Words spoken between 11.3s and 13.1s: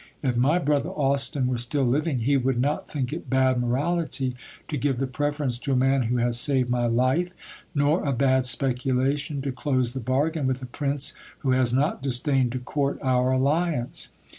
who has not disdained to court